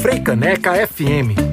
[0.00, 1.49] Freicaneca FM.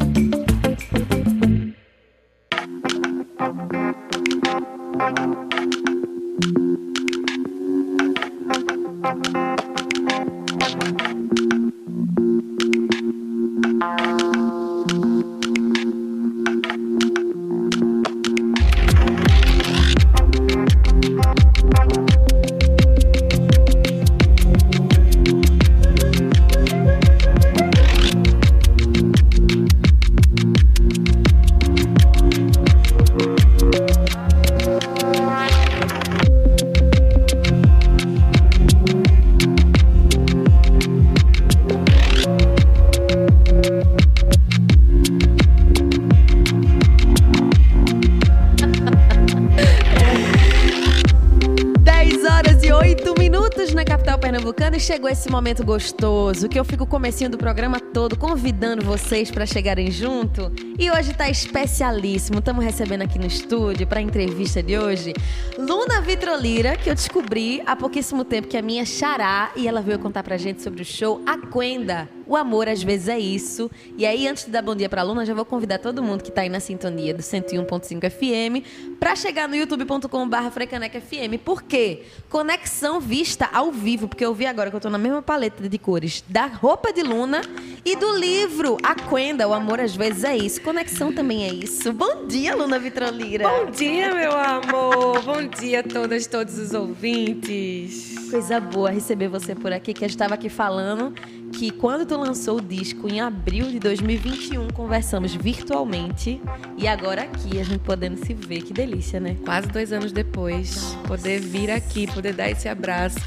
[55.28, 60.50] Esse momento gostoso que eu fico comecinho do programa todo convidando vocês para chegarem junto.
[60.80, 62.40] E hoje tá especialíssimo.
[62.40, 65.14] Estamos recebendo aqui no estúdio para a entrevista de hoje
[65.58, 70.00] Luna Vitrolira, que eu descobri há pouquíssimo tempo que é minha xará e ela veio
[70.00, 72.17] contar pra gente sobre o show Aquenda.
[72.28, 73.72] O amor às vezes é isso.
[73.98, 76.32] E aí, antes de dar bom dia pra Luna, já vou convidar todo mundo que
[76.32, 81.40] tá aí na sintonia do 101.5 FM pra chegar no youtube.com/barra FM.
[81.44, 82.04] Por quê?
[82.30, 85.78] Conexão vista ao vivo, porque eu vi agora que eu tô na mesma paleta de
[85.78, 87.42] cores da roupa de Luna
[87.86, 90.62] e do livro Aquenda, O Amor às vezes é isso.
[90.62, 91.94] Conexão também é isso.
[91.94, 93.48] Bom dia, Luna Vitrolira.
[93.48, 95.22] Bom dia, meu amor.
[95.24, 98.16] Bom dia a todas, todos os ouvintes.
[98.30, 101.14] Coisa boa receber você por aqui, que eu estava aqui falando
[101.54, 106.42] que quando tu lançou o disco em abril de 2021, conversamos virtualmente
[106.78, 109.36] e agora aqui a gente podendo se ver, que delícia, né?
[109.44, 110.98] Quase dois anos depois, Nossa.
[111.08, 113.20] poder vir aqui, poder dar esse abraço,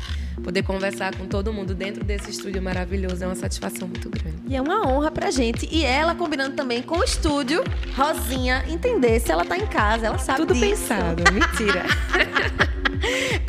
[0.42, 4.36] poder conversar com todo mundo dentro desse estúdio maravilhoso é uma satisfação muito grande.
[4.48, 5.68] E é uma honra pra gente.
[5.70, 7.62] E ela combinando também com o estúdio,
[7.94, 10.66] Rosinha, entender se ela tá em casa, ela sabe Tudo disso.
[10.66, 11.84] pensado, mentira.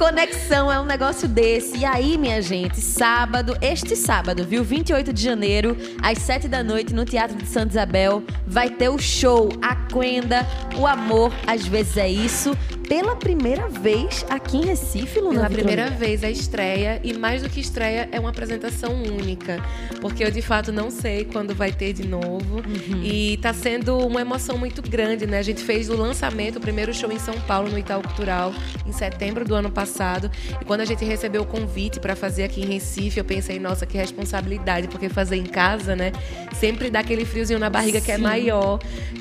[0.01, 1.77] Conexão é um negócio desse.
[1.77, 4.63] E aí, minha gente, sábado, este sábado, viu?
[4.63, 8.97] 28 de janeiro, às 7 da noite, no Teatro de Santa Isabel, vai ter o
[8.97, 10.43] show A Quenda,
[10.75, 12.57] O Amor, às vezes é isso
[12.91, 17.49] pela primeira vez aqui em Recife, Luna Pela primeira vez a estreia e mais do
[17.49, 19.63] que estreia é uma apresentação única,
[20.01, 23.01] porque eu de fato não sei quando vai ter de novo uhum.
[23.01, 25.37] e está sendo uma emoção muito grande, né?
[25.37, 28.53] A gente fez o lançamento, o primeiro show em São Paulo no Itaú Cultural
[28.85, 32.61] em setembro do ano passado e quando a gente recebeu o convite para fazer aqui
[32.61, 36.11] em Recife, eu pensei, nossa, que responsabilidade, porque fazer em casa, né?
[36.55, 38.05] Sempre dá aquele friozinho na barriga Sim.
[38.05, 38.79] que é maior,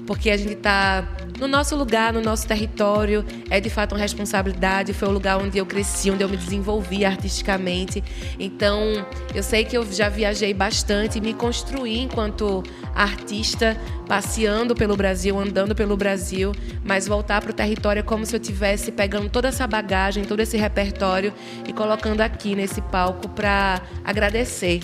[0.08, 1.06] porque a gente está
[1.38, 4.92] no nosso lugar, no nosso território, é de fato uma responsabilidade.
[4.92, 8.02] Foi o lugar onde eu cresci, onde eu me desenvolvi artisticamente.
[8.38, 12.62] Então, eu sei que eu já viajei bastante, me construí enquanto
[12.94, 13.76] artista,
[14.08, 16.52] passeando pelo Brasil, andando pelo Brasil,
[16.84, 20.40] mas voltar para o território é como se eu tivesse pegando toda essa bagagem, todo
[20.40, 21.32] esse repertório
[21.66, 24.80] e colocando aqui nesse palco para agradecer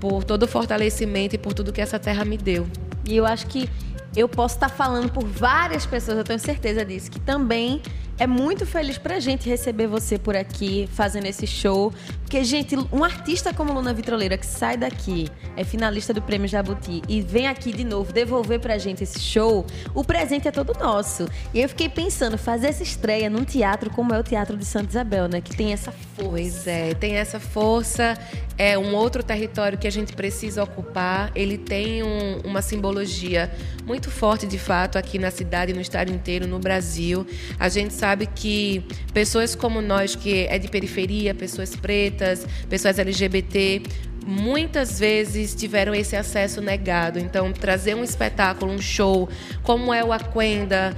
[0.00, 2.66] por todo o fortalecimento e por tudo que essa terra me deu.
[3.04, 3.68] E eu acho que
[4.16, 7.82] eu posso estar falando por várias pessoas, eu tenho certeza disso, que também
[8.18, 11.92] é muito feliz pra gente receber você por aqui, fazendo esse show.
[12.22, 17.02] Porque, gente, um artista como Luna Vitroleira, que sai daqui, é finalista do Prêmio Jabuti,
[17.08, 21.28] e vem aqui de novo devolver pra gente esse show, o presente é todo nosso.
[21.52, 24.90] E eu fiquei pensando, fazer essa estreia num teatro como é o Teatro de Santa
[24.90, 25.40] Isabel, né?
[25.40, 26.30] Que tem essa força.
[26.30, 28.18] Pois é, tem essa força.
[28.58, 31.30] É um outro território que a gente precisa ocupar.
[31.34, 33.52] Ele tem um, uma simbologia
[33.84, 37.26] muito forte, de fato, aqui na cidade, no estado inteiro, no Brasil.
[37.60, 43.00] A gente sabe sabe que pessoas como nós, que é de periferia, pessoas pretas, pessoas
[43.00, 43.82] LGBT,
[44.24, 47.18] muitas vezes tiveram esse acesso negado.
[47.18, 49.28] Então, trazer um espetáculo, um show,
[49.64, 50.96] como é o Aquenda,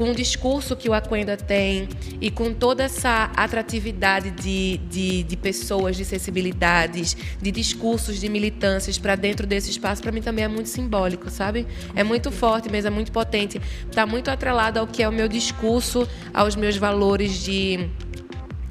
[0.00, 1.86] com o discurso que o Aquenda tem
[2.22, 8.96] e com toda essa atratividade de, de, de pessoas, de sensibilidades, de discursos, de militâncias
[8.96, 11.66] para dentro desse espaço, para mim também é muito simbólico, sabe?
[11.94, 13.60] É muito forte mesmo, é muito potente.
[13.90, 17.90] Está muito atrelado ao que é o meu discurso, aos meus valores de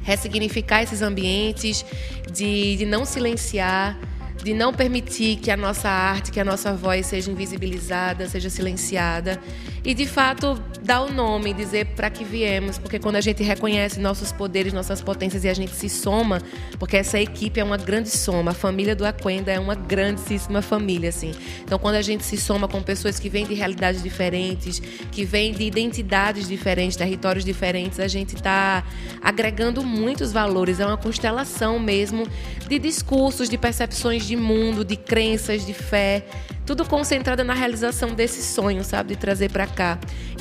[0.01, 1.86] ressignificar esses ambientes,
[2.33, 4.00] de, de não silenciar
[4.44, 9.39] de não permitir que a nossa arte, que a nossa voz seja invisibilizada, seja silenciada
[9.84, 14.00] e de fato dar o nome, dizer para que viemos, porque quando a gente reconhece
[14.00, 16.42] nossos poderes, nossas potências e a gente se soma,
[16.78, 21.10] porque essa equipe é uma grande soma, a família do Aquenda é uma grandíssima família
[21.10, 21.31] assim.
[21.64, 24.81] Então quando a gente se soma com pessoas que vêm de realidades diferentes,
[25.12, 28.84] que vêm de identidades diferentes, territórios diferentes, a gente está
[29.22, 32.28] agregando muitos valores, é uma constelação mesmo
[32.68, 36.26] de discursos, de percepções de mundo, de crenças, de fé,
[36.66, 39.66] tudo concentrado na realização desse sonho, sabe, de trazer para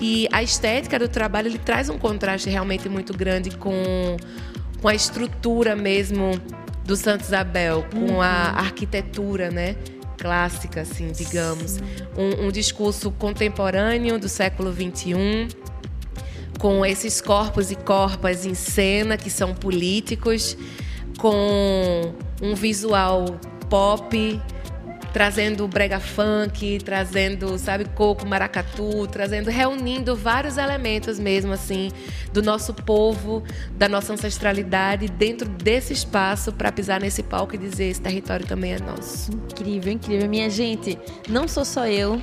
[0.01, 4.17] E a estética do trabalho ele traz um contraste realmente muito grande com
[4.81, 6.41] com a estrutura mesmo
[6.85, 8.23] do Santa Isabel, com uhum.
[8.23, 8.27] a
[8.57, 9.77] arquitetura, né?
[10.17, 11.79] Clássica, assim, digamos.
[12.17, 15.49] Um, um, discurso contemporâneo do século XXI,
[16.59, 20.57] com esses corpos e corpas em cena que são políticos,
[21.19, 23.39] com um visual
[23.69, 24.41] pop
[25.19, 31.91] trazendo brega funk, trazendo, sabe, coco, maracatu, trazendo, reunindo vários elementos mesmo assim
[32.33, 33.43] do nosso povo,
[33.73, 38.75] da nossa ancestralidade dentro desse espaço para pisar nesse palco e dizer esse território também
[38.75, 39.33] é nosso.
[39.33, 40.97] Incrível, incrível, minha gente.
[41.29, 42.23] Não sou só eu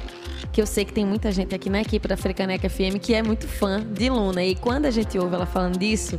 [0.54, 3.22] que eu sei que tem muita gente aqui na equipe da Frecaneca FM que é
[3.22, 4.42] muito fã de Luna.
[4.42, 6.18] E quando a gente ouve ela falando disso,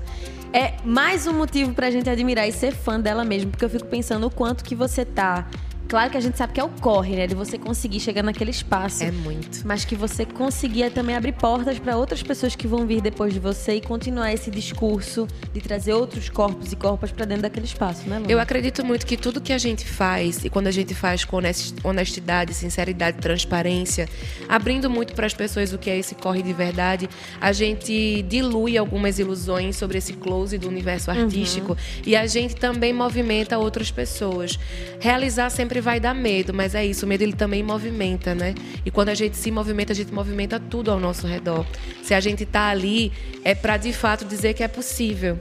[0.52, 3.50] é mais um motivo pra gente admirar e ser fã dela mesmo.
[3.50, 5.48] Porque eu fico pensando o quanto que você tá
[5.88, 7.26] Claro que a gente sabe que é o corre, né?
[7.26, 9.04] De você conseguir chegar naquele espaço.
[9.04, 9.62] É muito.
[9.64, 13.38] Mas que você conseguia também abrir portas para outras pessoas que vão vir depois de
[13.38, 18.08] você e continuar esse discurso de trazer outros corpos e corpos para dentro daquele espaço,
[18.08, 18.30] né, Luna?
[18.30, 21.38] Eu acredito muito que tudo que a gente faz, e quando a gente faz com
[21.84, 24.08] honestidade, sinceridade, transparência,
[24.48, 27.08] abrindo muito para as pessoas o que é esse corre de verdade,
[27.40, 31.22] a gente dilui algumas ilusões sobre esse close do universo uhum.
[31.22, 31.78] artístico uhum.
[32.04, 34.58] e a gente também movimenta outras pessoas.
[34.98, 38.54] Realizar sempre sempre vai dar medo, mas é isso, o medo ele também movimenta, né?
[38.84, 41.66] E quando a gente se movimenta, a gente movimenta tudo ao nosso redor.
[42.02, 43.12] Se a gente está ali,
[43.44, 45.38] é para de fato dizer que é possível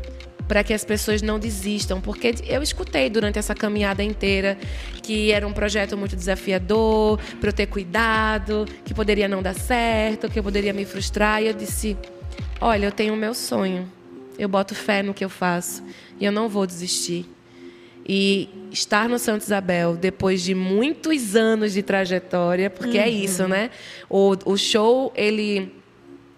[0.47, 4.57] para que as pessoas não desistam, porque eu escutei durante essa caminhada inteira
[5.01, 10.29] que era um projeto muito desafiador, para eu ter cuidado, que poderia não dar certo,
[10.29, 11.97] que eu poderia me frustrar, e eu disse:
[12.59, 13.89] "Olha, eu tenho o meu sonho.
[14.37, 15.81] Eu boto fé no que eu faço
[16.19, 17.34] e eu não vou desistir.
[18.07, 23.07] E estar no Santa Isabel, depois de muitos anos de trajetória, porque é uhum.
[23.07, 23.69] é isso, né?
[24.10, 25.75] O, o show, ele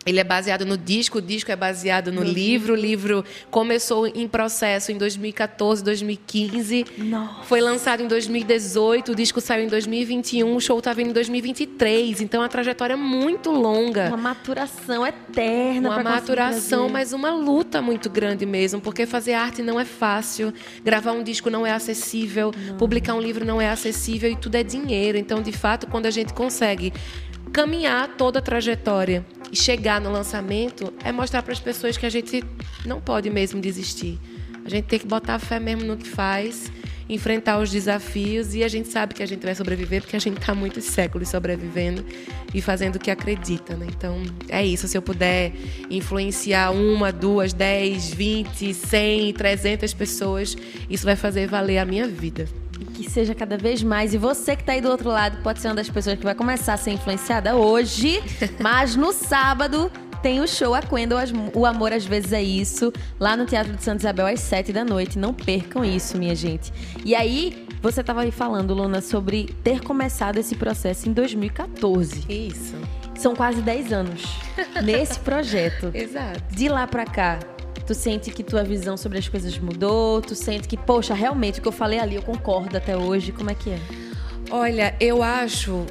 [0.07, 2.73] ele é baseado no disco, o disco é baseado no, livro.
[2.73, 6.85] O livro começou em processo em 2014, 2015.
[6.97, 7.43] Nossa.
[7.43, 12.21] Foi lançado em 2018, o disco saiu em 2021, o show está vindo em 2023.
[12.21, 14.07] Então, é uma trajetória muito longa.
[14.07, 15.89] Uma maturação eterna.
[15.89, 20.53] Uma maturação, mas uma luta muito grande mesmo, porque fazer arte não é fácil,
[20.85, 22.77] gravar um disco não é acessível, não.
[22.77, 25.17] publicar um livro não é acessível e tudo é dinheiro.
[25.17, 26.93] Então, de fato, quando a gente consegue
[27.51, 32.09] caminhar toda a trajetória e chegar no lançamento é mostrar para as pessoas que a
[32.09, 32.43] gente
[32.85, 34.19] não pode mesmo desistir.
[34.65, 36.69] A gente tem que botar fé mesmo no que faz,
[37.09, 40.39] enfrentar os desafios e a gente sabe que a gente vai sobreviver porque a gente
[40.39, 42.05] está muitos séculos sobrevivendo
[42.53, 43.87] e fazendo o que acredita, né?
[43.89, 44.87] Então é isso.
[44.87, 45.53] Se eu puder
[45.89, 50.57] influenciar uma, duas, dez, vinte, cem, trezentas pessoas,
[50.89, 52.47] isso vai fazer valer a minha vida
[52.93, 54.13] que seja cada vez mais.
[54.13, 56.35] E você que está aí do outro lado pode ser uma das pessoas que vai
[56.35, 58.21] começar a ser influenciada hoje,
[58.59, 59.91] mas no sábado
[60.21, 61.17] tem o show A Quendel,
[61.53, 64.83] O Amor Às Vezes É Isso, lá no Teatro de Santa Isabel às sete da
[64.83, 65.17] noite.
[65.17, 66.73] Não percam isso, minha gente.
[67.05, 72.25] E aí, você estava aí falando, Luna, sobre ter começado esse processo em 2014.
[72.27, 72.75] Isso.
[73.15, 74.23] São quase 10 anos
[74.83, 75.91] nesse projeto.
[75.93, 76.43] Exato.
[76.53, 77.39] De lá para cá,
[77.87, 80.21] Tu sente que tua visão sobre as coisas mudou?
[80.21, 83.31] Tu sente que, poxa, realmente o que eu falei ali eu concordo até hoje?
[83.31, 83.79] Como é que é?
[84.51, 85.85] Olha, eu acho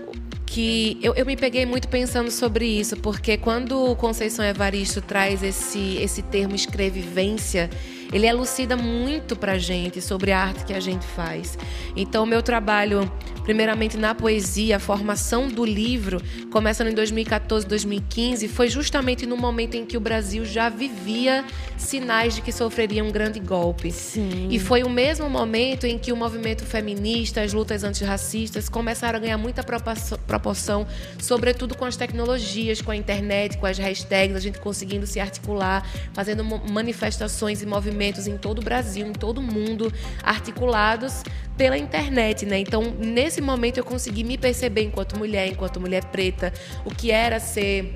[0.45, 5.43] que eu, eu, me peguei muito pensando sobre isso, porque quando o Conceição Evaristo traz
[5.43, 7.71] esse, esse termo escrevivência,
[8.13, 11.59] ele elucida muito pra gente sobre a arte que a gente faz.
[11.97, 13.11] Então, meu trabalho
[13.47, 19.77] primeiramente na poesia, a formação do livro, começando em 2014, 2015, foi justamente no momento
[19.77, 21.45] em que o Brasil já vivia
[21.77, 23.93] sinais de que sofreria um grande golpe.
[23.93, 24.49] Sim.
[24.51, 29.21] E foi o mesmo momento em que o movimento feminista, as lutas antirracistas começaram a
[29.21, 30.85] ganhar muita proporção,
[31.21, 35.89] sobretudo com as tecnologias, com a internet, com as hashtags, a gente conseguindo se articular,
[36.13, 39.93] fazendo manifestações e movimentos em todo o Brasil, em todo o mundo,
[40.25, 41.23] articulados
[41.57, 42.59] pela internet, né?
[42.59, 46.53] Então, nesse momento eu consegui me perceber enquanto mulher, enquanto mulher preta,
[46.85, 47.95] o que era ser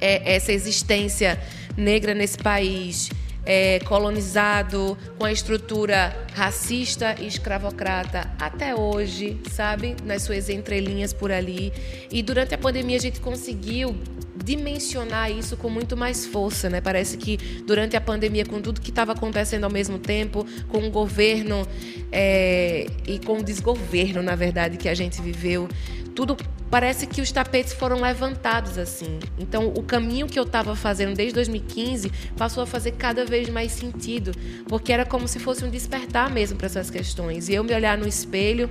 [0.00, 1.40] é, essa existência
[1.76, 3.10] negra nesse país.
[3.44, 9.96] É, colonizado, com a estrutura racista e escravocrata até hoje, sabe?
[10.04, 11.72] Nas suas entrelinhas por ali.
[12.10, 13.96] E durante a pandemia a gente conseguiu
[14.42, 16.80] dimensionar isso com muito mais força, né?
[16.80, 20.90] Parece que durante a pandemia, com tudo que estava acontecendo ao mesmo tempo, com o
[20.90, 21.66] governo
[22.10, 25.68] é, e com o desgoverno, na verdade, que a gente viveu,
[26.14, 26.36] tudo
[26.70, 29.18] parece que os tapetes foram levantados assim.
[29.38, 33.72] Então, o caminho que eu estava fazendo desde 2015 passou a fazer cada vez mais
[33.72, 34.32] sentido,
[34.68, 37.48] porque era como se fosse um despertar mesmo para essas questões.
[37.48, 38.70] E eu me olhar no espelho,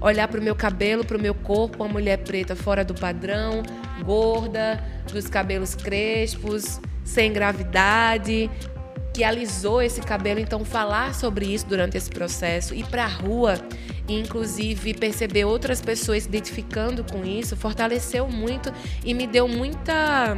[0.00, 3.62] olhar para o meu cabelo, para o meu corpo, uma mulher preta fora do padrão,
[4.04, 8.50] gorda, dos cabelos crespos, sem gravidade,
[9.12, 13.54] que alisou esse cabelo, então falar sobre isso durante esse processo, ir para a rua
[14.10, 18.72] e inclusive perceber outras pessoas se identificando com isso, fortaleceu muito
[19.04, 20.36] e me deu muita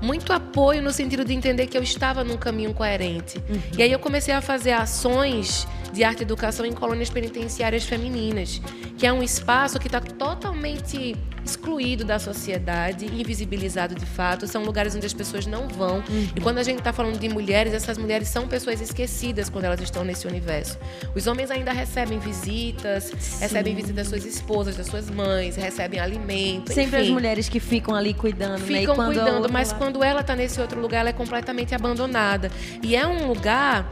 [0.00, 3.38] muito apoio no sentido de entender que eu estava num caminho coerente.
[3.48, 3.60] Uhum.
[3.78, 8.60] E aí eu comecei a fazer ações de arte e educação em colônias penitenciárias femininas,
[8.96, 11.16] que é um espaço que está totalmente
[11.48, 14.46] excluído da sociedade, invisibilizado de fato.
[14.46, 15.96] São lugares onde as pessoas não vão.
[16.08, 16.28] Uhum.
[16.36, 19.80] E quando a gente está falando de mulheres, essas mulheres são pessoas esquecidas quando elas
[19.80, 20.78] estão nesse universo.
[21.14, 23.40] Os homens ainda recebem visitas, Sim.
[23.40, 26.72] recebem visitas das suas esposas, das suas mães, recebem alimento.
[26.72, 27.08] Sempre enfim.
[27.08, 28.80] as mulheres que ficam ali cuidando, né?
[28.80, 29.06] ficam né?
[29.06, 32.50] cuidando, mas quando ela está nesse outro lugar, ela é completamente abandonada.
[32.82, 33.90] E é um lugar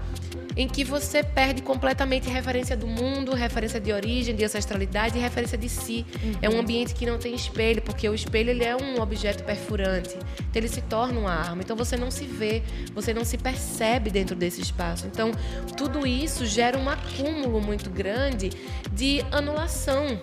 [0.57, 5.59] em que você perde completamente referência do mundo, referência de origem, de ancestralidade e referência
[5.59, 6.07] de si.
[6.23, 6.33] Uhum.
[6.41, 10.17] É um ambiente que não tem espelho, porque o espelho ele é um objeto perfurante.
[10.39, 11.63] Então ele se torna uma arma.
[11.63, 12.63] Então você não se vê,
[12.95, 15.07] você não se percebe dentro desse espaço.
[15.07, 15.31] Então
[15.77, 18.51] tudo isso gera um acúmulo muito grande
[18.93, 20.19] de anulação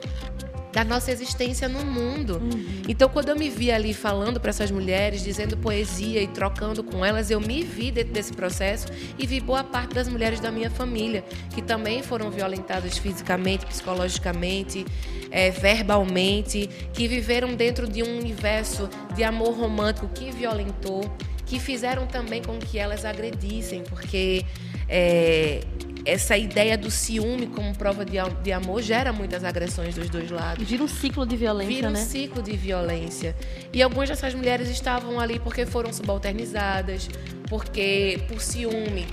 [0.73, 2.41] da nossa existência no mundo.
[2.41, 2.81] Uhum.
[2.89, 7.05] Então, quando eu me vi ali falando para essas mulheres, dizendo poesia e trocando com
[7.05, 8.87] elas, eu me vi dentro desse processo
[9.17, 14.83] e vi boa parte das mulheres da minha família que também foram violentadas fisicamente, psicologicamente,
[15.29, 21.15] é, verbalmente, que viveram dentro de um universo de amor romântico que violentou,
[21.45, 24.43] que fizeram também com que elas agredissem, porque
[24.89, 25.61] é,
[26.05, 30.67] essa ideia do ciúme como prova de, de amor gera muitas agressões dos dois lados.
[30.67, 31.99] Vira um ciclo de violência, Vira um né?
[31.99, 33.35] ciclo de violência.
[33.71, 37.09] E algumas dessas mulheres estavam ali porque foram subalternizadas,
[37.49, 39.05] porque por ciúme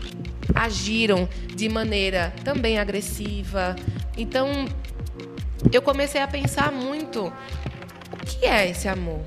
[0.55, 3.77] agiram de maneira também agressiva.
[4.17, 4.67] Então,
[5.73, 9.21] eu comecei a pensar muito o que é esse amor?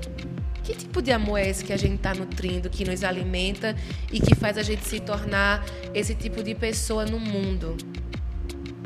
[0.64, 3.76] Que tipo de amor é esse que a gente está nutrindo, que nos alimenta
[4.10, 7.76] e que faz a gente se tornar esse tipo de pessoa no mundo?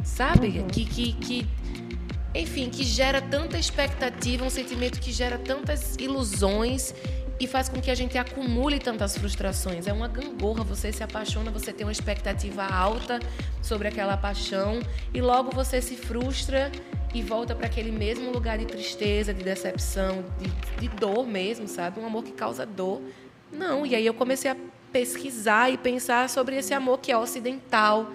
[0.03, 0.59] Sabe?
[0.59, 0.67] Uhum.
[0.67, 1.47] Que, que, que,
[2.35, 6.93] enfim, que gera tanta expectativa, um sentimento que gera tantas ilusões
[7.41, 9.87] e faz com que a gente acumule tantas frustrações.
[9.87, 13.21] É uma gangorra, você se apaixona, você tem uma expectativa alta
[13.63, 14.81] sobre aquela paixão
[15.15, 16.73] e logo você se frustra
[17.15, 20.49] e volta para aquele mesmo lugar de tristeza, de decepção, de,
[20.81, 22.01] de dor mesmo, sabe?
[22.01, 23.01] Um amor que causa dor.
[23.53, 24.57] Não, e aí eu comecei a
[24.93, 28.11] pesquisar e pensar sobre esse amor que é ocidental,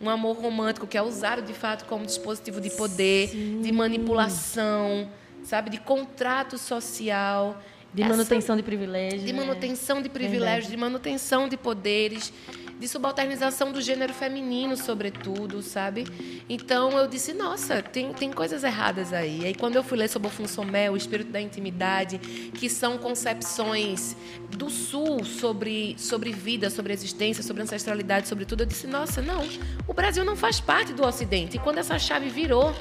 [0.00, 3.60] um amor romântico que é usado de fato como dispositivo de poder, Sim.
[3.62, 5.08] de manipulação,
[5.42, 7.60] sabe, de contrato social,
[7.92, 9.40] de manutenção Essa, de privilégios, de né?
[9.40, 10.70] manutenção de privilégios, Verdade.
[10.70, 12.32] de manutenção de poderes
[12.80, 16.06] de subalternização do gênero feminino, sobretudo, sabe?
[16.48, 19.44] Então eu disse, nossa, tem, tem coisas erradas aí.
[19.44, 24.16] Aí quando eu fui ler sobre o Funsomé, o espírito da intimidade, que são concepções
[24.56, 29.46] do Sul sobre, sobre vida, sobre existência, sobre ancestralidade, sobre tudo, eu disse, nossa, não,
[29.86, 31.58] o Brasil não faz parte do Ocidente.
[31.58, 32.74] E quando essa chave virou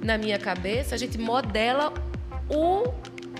[0.00, 1.92] na minha cabeça, a gente modela
[2.48, 2.84] o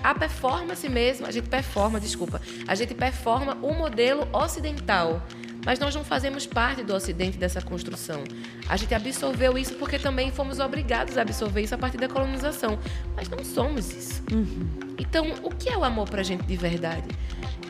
[0.03, 5.21] a performance mesmo, a gente performa, desculpa, a gente performa o modelo ocidental
[5.65, 8.23] mas nós não fazemos parte do Ocidente dessa construção.
[8.67, 12.79] A gente absorveu isso porque também fomos obrigados a absorver isso a partir da colonização.
[13.15, 14.23] Mas não somos isso.
[14.31, 14.69] Uhum.
[14.97, 17.07] Então, o que é o amor para a gente de verdade?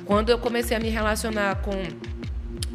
[0.06, 1.72] Quando eu comecei a me relacionar com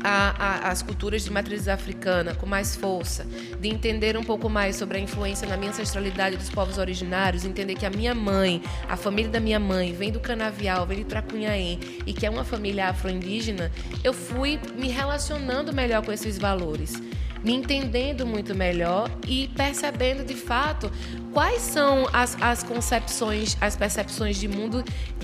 [0.02, 3.26] a, a, as culturas de matriz africana com mais força,
[3.60, 7.74] de entender um pouco mais sobre a influência na minha ancestralidade dos povos originários, entender
[7.74, 11.78] que a minha mãe, a família da minha mãe, vem do Canavial, vem de Tracunhaém
[12.06, 13.70] e que é uma família afro-indígena,
[14.04, 17.00] eu fui me relacionando melhor com esses valores
[17.46, 20.90] me entendendo muito melhor e percebendo de fato
[21.32, 24.82] quais são as, as concepções, as percepções de mundo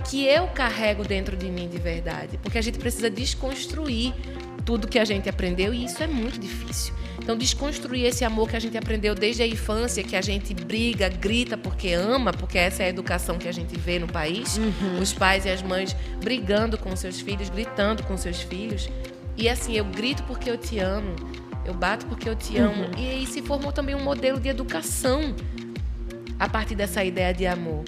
[0.09, 2.39] que eu carrego dentro de mim de verdade.
[2.39, 4.15] Porque a gente precisa desconstruir
[4.65, 6.95] tudo que a gente aprendeu e isso é muito difícil.
[7.19, 11.09] Então, desconstruir esse amor que a gente aprendeu desde a infância, que a gente briga,
[11.09, 15.01] grita porque ama, porque essa é a educação que a gente vê no país, uhum.
[15.01, 18.89] os pais e as mães brigando com seus filhos, gritando com seus filhos.
[19.37, 21.15] E assim, eu grito porque eu te amo,
[21.65, 22.83] eu bato porque eu te amo.
[22.83, 22.99] Uhum.
[22.99, 25.35] E aí se formou também um modelo de educação
[26.39, 27.85] a partir dessa ideia de amor.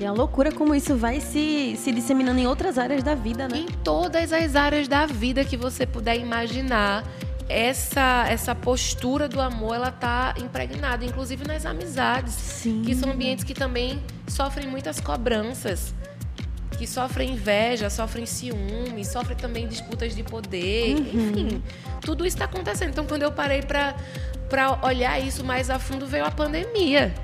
[0.00, 3.58] E a loucura como isso vai se, se disseminando em outras áreas da vida, né?
[3.58, 7.04] Em todas as áreas da vida que você puder imaginar.
[7.46, 12.80] essa essa postura do amor ela tá impregnada, inclusive nas amizades, Sim.
[12.82, 15.92] que são ambientes que também sofrem muitas cobranças,
[16.78, 21.62] que sofrem inveja, sofrem ciúme, sofrem também disputas de poder, enfim,
[22.00, 22.90] tudo isso está acontecendo.
[22.90, 23.94] Então, quando eu parei para
[24.48, 27.14] para olhar isso mais a fundo, veio a pandemia.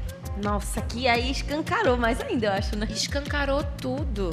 [0.42, 2.86] Nossa, que aí escancarou mais ainda, eu acho, né?
[2.90, 4.30] escancarou tudo.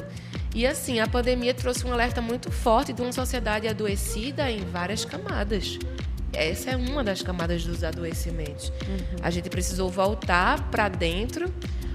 [0.53, 5.03] E assim, a pandemia trouxe um alerta muito forte de uma sociedade adoecida em várias
[5.03, 5.79] camadas.
[6.31, 8.71] Essa é uma das camadas dos adoecimentos.
[9.21, 11.51] A gente precisou voltar para dentro,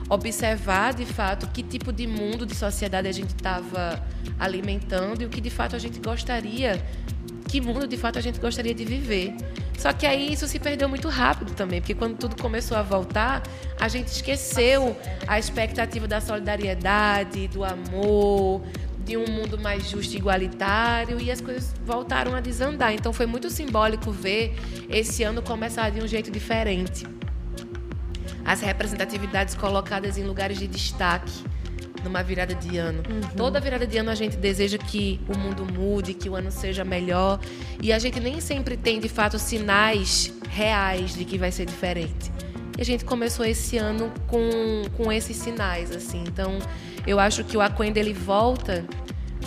[0.08, 4.02] observar de fato que tipo de mundo, de sociedade a gente estava
[4.38, 6.82] alimentando e o que de fato a gente gostaria,
[7.48, 9.34] que mundo de fato a gente gostaria de viver.
[9.78, 13.44] Só que aí isso se perdeu muito rápido também, porque quando tudo começou a voltar,
[13.78, 18.60] a gente esqueceu a expectativa da solidariedade, do amor,
[19.04, 22.92] de um mundo mais justo e igualitário e as coisas voltaram a desandar.
[22.92, 24.52] Então foi muito simbólico ver
[24.90, 27.06] esse ano começar de um jeito diferente.
[28.44, 31.44] As representatividades colocadas em lugares de destaque
[32.02, 33.02] numa virada de ano.
[33.36, 36.84] Toda virada de ano a gente deseja que o mundo mude, que o ano seja
[36.84, 37.40] melhor.
[37.82, 42.30] E a gente nem sempre tem, de fato, sinais reais de que vai ser diferente.
[42.76, 44.40] E a gente começou esse ano com,
[44.96, 46.22] com esses sinais, assim.
[46.26, 46.58] Então,
[47.06, 48.84] eu acho que o Aquenda, ele volta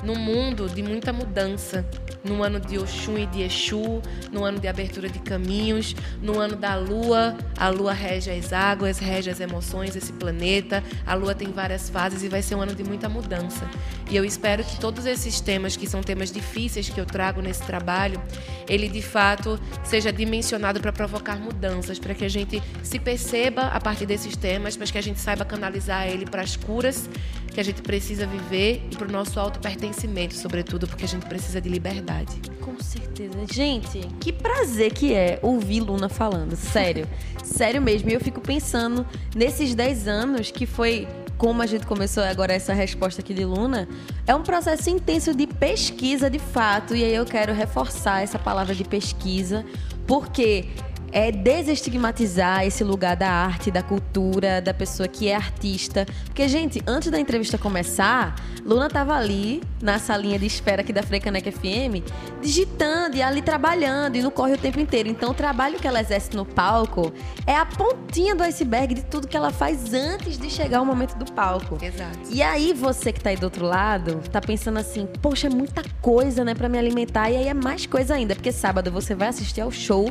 [0.03, 1.85] num mundo de muita mudança.
[2.23, 4.01] No ano de Oxum e de Exu,
[4.31, 7.35] no ano de abertura de caminhos, no ano da Lua.
[7.57, 10.83] A Lua rege as águas, rege as emoções, esse planeta.
[11.05, 13.67] A Lua tem várias fases e vai ser um ano de muita mudança.
[14.09, 17.63] E eu espero que todos esses temas, que são temas difíceis que eu trago nesse
[17.63, 18.21] trabalho,
[18.67, 23.79] ele de fato seja dimensionado para provocar mudanças, para que a gente se perceba a
[23.79, 27.09] partir desses temas, mas que a gente saiba canalizar ele para as curas
[27.53, 31.59] que a gente precisa viver e para o nosso auto-pertencimento, sobretudo, porque a gente precisa
[31.59, 32.41] de liberdade.
[32.61, 33.33] Com certeza.
[33.51, 36.55] Gente, que prazer que é ouvir Luna falando.
[36.55, 37.07] Sério.
[37.43, 38.09] Sério mesmo.
[38.09, 39.05] E eu fico pensando
[39.35, 41.07] nesses 10 anos que foi.
[41.37, 43.87] Como a gente começou agora essa resposta aqui de Luna,
[44.27, 46.95] é um processo intenso de pesquisa de fato.
[46.95, 49.65] E aí eu quero reforçar essa palavra de pesquisa,
[50.05, 50.67] porque
[51.11, 56.05] é desestigmatizar esse lugar da arte, da cultura, da pessoa que é artista.
[56.25, 61.03] Porque, gente, antes da entrevista começar, Luna tava ali na salinha de espera aqui da
[61.03, 62.05] Frecaneca FM,
[62.41, 65.09] digitando e ali trabalhando e não corre o tempo inteiro.
[65.09, 67.11] Então, o trabalho que ela exerce no palco
[67.45, 71.15] é a pontinha do iceberg de tudo que ela faz antes de chegar o momento
[71.15, 71.77] do palco.
[71.83, 72.19] Exato.
[72.29, 75.83] E aí, você que tá aí do outro lado, tá pensando assim, poxa, é muita
[76.01, 77.29] coisa, né, pra me alimentar.
[77.31, 80.09] E aí é mais coisa ainda, porque sábado você vai assistir ao show.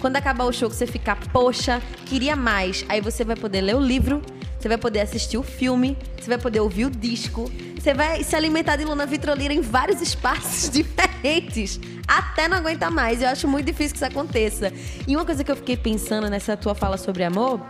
[0.00, 2.84] Quando acabar o show, que você ficar, poxa, queria mais.
[2.88, 4.22] Aí você vai poder ler o livro,
[4.58, 7.50] você vai poder assistir o filme, você vai poder ouvir o disco.
[7.78, 11.78] Você vai se alimentar de Luna Vitrolira em vários espaços diferentes.
[12.08, 13.20] Até não aguentar mais.
[13.20, 14.72] Eu acho muito difícil que isso aconteça.
[15.06, 17.60] E uma coisa que eu fiquei pensando nessa tua fala sobre amor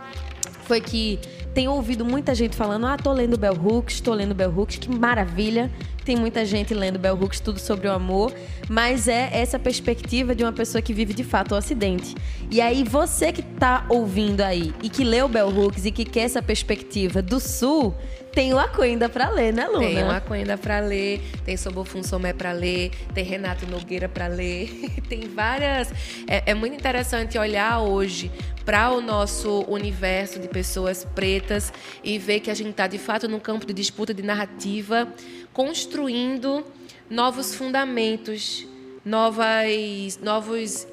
[0.65, 1.19] foi que
[1.53, 4.89] tenho ouvido muita gente falando: ah, tô lendo Bell Hooks, tô lendo Bell Hooks, que
[4.89, 5.71] maravilha.
[6.03, 8.33] Tem muita gente lendo Bell Hooks, tudo sobre o amor,
[8.67, 12.15] mas é essa perspectiva de uma pessoa que vive de fato o acidente.
[12.49, 16.21] E aí, você que tá ouvindo aí e que leu Bell Hooks e que quer
[16.21, 17.93] essa perspectiva do sul,
[18.31, 19.79] tem o Aquenda pra ler, né, Luna?
[19.79, 24.69] Tem uma Aquenda para ler, tem Sobofun Somé para ler, tem Renato Nogueira para ler,
[25.09, 25.91] tem várias.
[26.27, 28.31] É, é muito interessante olhar hoje
[28.65, 33.27] para o nosso universo de pessoas pretas e ver que a gente está de fato
[33.27, 35.07] num campo de disputa de narrativa,
[35.53, 36.65] construindo
[37.09, 38.65] novos fundamentos,
[39.03, 40.87] novas, novos,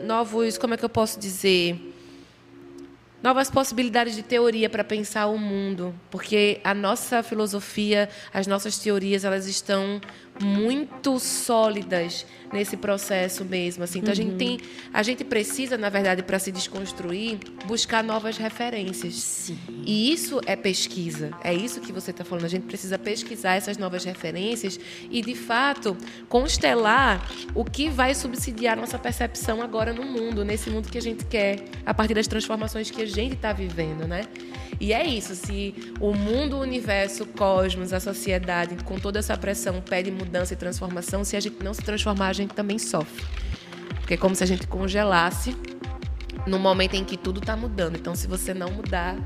[0.00, 1.93] novos, como é que eu posso dizer?
[3.24, 9.24] Novas possibilidades de teoria para pensar o mundo, porque a nossa filosofia, as nossas teorias,
[9.24, 9.98] elas estão
[10.40, 13.98] muito sólidas nesse processo mesmo, assim.
[13.98, 14.60] Então a gente tem,
[14.92, 19.14] a gente precisa, na verdade, para se desconstruir, buscar novas referências.
[19.14, 19.58] Sim.
[19.84, 21.30] E isso é pesquisa.
[21.42, 22.44] É isso que você está falando.
[22.44, 24.78] A gente precisa pesquisar essas novas referências
[25.10, 25.96] e, de fato,
[26.28, 31.24] constelar o que vai subsidiar nossa percepção agora no mundo, nesse mundo que a gente
[31.24, 34.22] quer, a partir das transformações que a gente está vivendo, né?
[34.80, 35.34] E é isso.
[35.34, 40.54] Se o mundo, o universo, o cosmos, a sociedade, com toda essa pressão, pede mudança
[40.54, 43.24] e transformação, se a gente não se transformar, a gente também sofre.
[44.00, 45.56] Porque é como se a gente congelasse
[46.46, 47.96] no momento em que tudo está mudando.
[47.96, 49.16] Então, se você não mudar,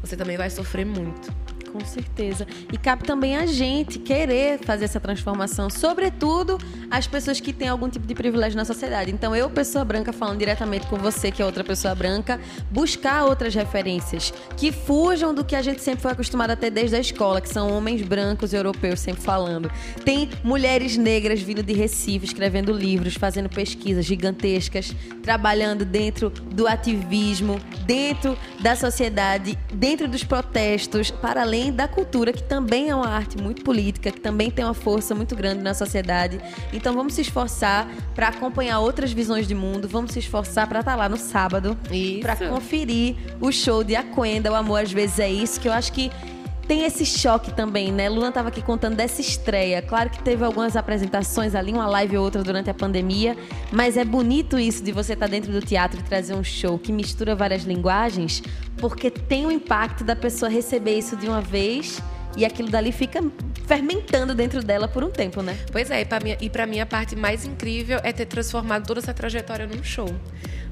[0.00, 1.32] você também vai sofrer muito.
[1.76, 2.46] Com certeza.
[2.72, 6.56] E cabe também a gente querer fazer essa transformação, sobretudo
[6.90, 9.10] as pessoas que têm algum tipo de privilégio na sociedade.
[9.10, 13.54] Então, eu, pessoa branca, falando diretamente com você, que é outra pessoa branca, buscar outras
[13.54, 17.42] referências que fujam do que a gente sempre foi acostumado a ter desde a escola,
[17.42, 19.70] que são homens brancos europeus sempre falando.
[20.02, 27.60] Tem mulheres negras vindo de Recife, escrevendo livros, fazendo pesquisas gigantescas, trabalhando dentro do ativismo,
[27.84, 33.36] dentro da sociedade, dentro dos protestos, para além da cultura, que também é uma arte
[33.38, 36.40] muito política, que também tem uma força muito grande na sociedade.
[36.72, 40.92] Então vamos se esforçar para acompanhar outras visões de mundo, vamos se esforçar para estar
[40.92, 41.76] tá lá no sábado,
[42.20, 45.92] para conferir o show de Aquenda, o amor às vezes é isso, que eu acho
[45.92, 46.10] que
[46.66, 48.08] tem esse choque também, né?
[48.08, 49.80] Luna estava aqui contando dessa estreia.
[49.80, 53.36] Claro que teve algumas apresentações ali, uma live ou outra durante a pandemia,
[53.72, 56.78] mas é bonito isso de você estar tá dentro do teatro e trazer um show
[56.78, 58.42] que mistura várias linguagens,
[58.78, 62.02] porque tem o impacto da pessoa receber isso de uma vez
[62.36, 63.24] e aquilo dali fica
[63.66, 65.56] fermentando dentro dela por um tempo, né?
[65.72, 66.06] Pois é,
[66.40, 70.08] e para mim a parte mais incrível é ter transformado toda essa trajetória num show.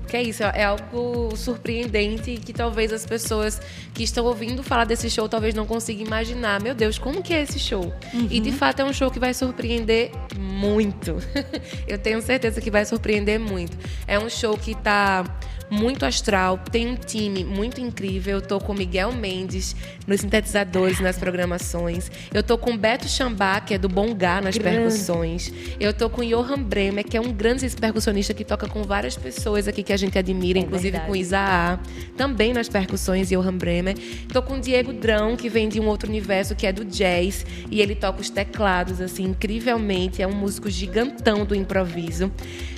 [0.05, 3.61] Porque é isso, é algo surpreendente que talvez as pessoas
[3.95, 6.63] que estão ouvindo falar desse show talvez não consigam imaginar.
[6.63, 7.93] Meu Deus, como que é esse show?
[8.13, 8.29] Uhum.
[8.31, 11.17] E de fato é um show que vai surpreender muito.
[11.89, 13.77] Eu tenho certeza que vai surpreender muito.
[14.07, 15.25] É um show que está
[15.71, 18.37] muito astral, tem um time muito incrível.
[18.37, 19.75] Eu tô com Miguel Mendes
[20.07, 22.11] nos sintetizadores, nas programações.
[22.33, 24.79] Eu tô com Beto Chambá, que é do Bongá nas grande.
[24.79, 25.53] percussões.
[25.81, 29.67] Eu tô com Johan Bremer, que é um grande percussionista que toca com várias pessoas
[29.67, 31.11] aqui que a gente admira, é inclusive verdade.
[31.11, 31.79] com Isaá,
[32.17, 33.97] também nas percussões, Johan Bremer.
[34.33, 37.81] Tô com Diego Drão, que vem de um outro universo que é do jazz, e
[37.81, 42.31] ele toca os teclados assim incrivelmente, é um músico gigantão do improviso.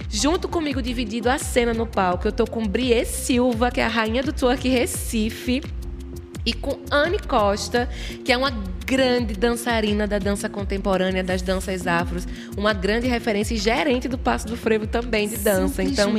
[0.09, 3.89] Junto comigo, dividido a cena no palco, eu tô com Brie Silva, que é a
[3.89, 5.63] rainha do twerk Recife
[6.47, 7.89] e com Anne Costa,
[8.25, 8.53] que é uma
[8.87, 12.25] grande dançarina da dança contemporânea, das danças afros,
[12.57, 15.83] uma grande referência e gerente do Passo do Frevo também de dança.
[15.83, 16.13] Então,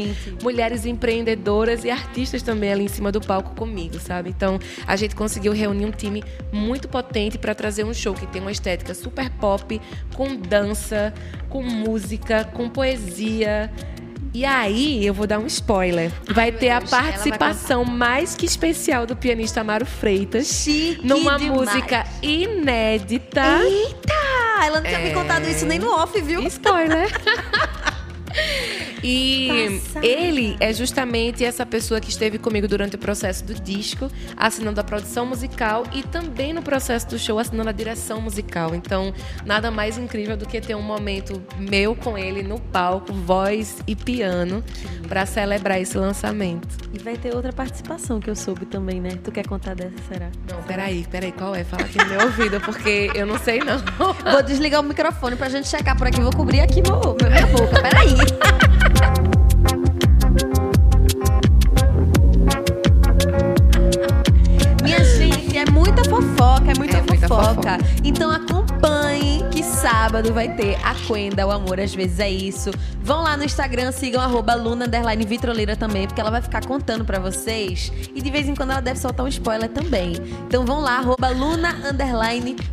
[0.44, 4.30] mulheres empreendedoras e artistas também ali em cima do palco comigo, sabe?
[4.30, 8.42] Então, a gente conseguiu reunir um time muito potente para trazer um show que tem
[8.42, 9.80] uma estética super pop,
[10.14, 11.14] com dança,
[11.50, 13.72] com música, com poesia
[14.38, 16.12] e aí, eu vou dar um spoiler.
[16.32, 20.46] Vai ter a participação mais que especial do pianista Amaro Freitas.
[20.46, 21.60] Chique numa demais.
[21.60, 23.42] música inédita.
[23.64, 24.14] Eita!
[24.64, 26.46] Ela não tinha me contado isso nem no off, viu?
[26.46, 27.10] Spoiler.
[29.10, 30.06] E Passada.
[30.06, 34.84] ele é justamente essa pessoa que esteve comigo durante o processo do disco, assinando a
[34.84, 38.76] produção musical e também no processo do show assinando a direção musical.
[38.76, 39.14] Então,
[39.46, 43.96] nada mais incrível do que ter um momento meu com ele no palco, voz e
[43.96, 44.62] piano,
[45.08, 46.68] para celebrar esse lançamento.
[46.94, 49.18] E vai ter outra participação que eu soube também, né?
[49.24, 50.30] Tu quer contar dessa, será?
[50.52, 51.64] Não, peraí, peraí, qual é?
[51.64, 53.78] Fala aqui no meu ouvido, porque eu não sei não.
[54.30, 57.82] Vou desligar o microfone pra gente checar por aqui, vou cobrir aqui meu, minha boca,
[57.82, 58.18] peraí.
[68.04, 68.97] Então acompanhe
[69.90, 72.72] sábado vai ter a Quenda, o amor às vezes é isso.
[73.02, 74.86] Vão lá no Instagram, sigam arroba Luna
[75.26, 77.90] Vitroleira também, porque ela vai ficar contando para vocês.
[78.14, 80.16] E de vez em quando ela deve soltar um spoiler também.
[80.46, 81.74] Então vão lá, arroba Luna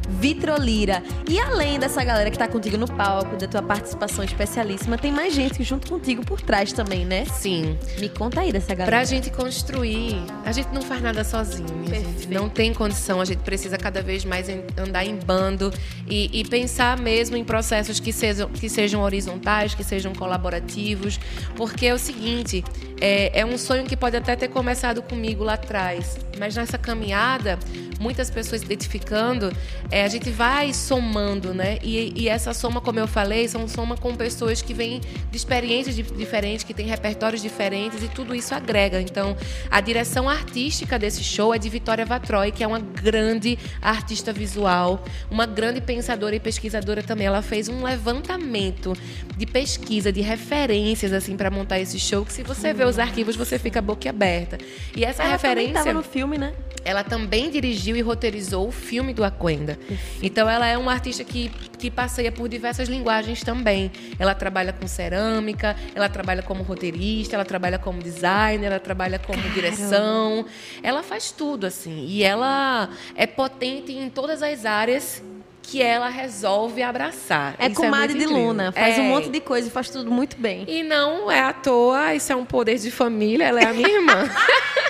[0.09, 1.05] Vitrolira.
[1.29, 5.35] E além dessa galera que tá contigo no palco, da tua participação especialíssima, tem mais
[5.35, 7.27] gente junto contigo por trás também, né?
[7.27, 7.79] Sim.
[8.01, 8.91] Me conta aí dessa galera.
[8.97, 12.27] Pra gente construir, a gente não faz nada sozinho, gente.
[12.29, 15.73] Não tem condição, a gente precisa cada vez mais andar em bando
[16.09, 21.21] e, e pensar mesmo em processos que sejam, que sejam horizontais, que sejam colaborativos,
[21.55, 22.65] porque é o seguinte,
[23.01, 27.59] é, é um sonho que pode até ter começado comigo lá atrás, mas nessa caminhada,
[27.99, 29.53] muitas pessoas identificando,
[29.91, 31.79] é, a gente vai somando, né?
[31.83, 35.95] E, e, essa soma, como eu falei, são soma com pessoas que vêm de experiências
[35.97, 39.01] diferentes, que têm repertórios diferentes e tudo isso agrega.
[39.01, 39.37] Então,
[39.71, 45.05] a direção artística desse show é de Vitória Vatroy, que é uma grande artista visual,
[45.31, 47.27] uma grande pensadora e pesquisadora também.
[47.27, 48.93] Ela fez um levantamento
[49.37, 53.37] de pesquisa, de referências assim para montar esse show, que se você vê os arquivos
[53.37, 54.59] você fica boquiaberta.
[54.97, 56.53] E essa ela referência também no filme, né?
[56.85, 59.79] Ela também dirigiu e roteirizou o filme do Aquenda.
[60.23, 63.91] Então ela é uma artista que, que passeia por diversas linguagens também.
[64.19, 69.39] Ela trabalha com cerâmica, ela trabalha como roteirista, ela trabalha como designer, ela trabalha como
[69.39, 69.55] Caramba.
[69.55, 70.47] direção.
[70.83, 72.07] Ela faz tudo assim.
[72.07, 75.23] E ela é potente em todas as áreas
[75.63, 77.55] que ela resolve abraçar.
[77.59, 79.01] É comadre é de Luna, faz é.
[79.01, 80.65] um monte de coisa e faz tudo muito bem.
[80.69, 83.89] E não é à toa, isso é um poder de família, ela é a minha
[83.89, 84.31] irmã.